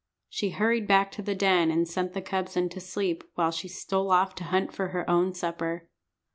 She 0.29 0.49
hurried 0.49 0.87
back 0.87 1.11
to 1.11 1.21
the 1.21 1.35
den 1.35 1.69
and 1.69 1.87
sent 1.87 2.13
the 2.13 2.23
cubs 2.23 2.57
in 2.57 2.69
to 2.69 2.79
sleep, 2.79 3.23
while 3.35 3.51
she 3.51 3.67
stole 3.67 4.09
off 4.09 4.33
to 4.33 4.45
hunt 4.45 4.73
for 4.73 4.87
her 4.87 5.07
own 5.07 5.35
supper. 5.35 5.89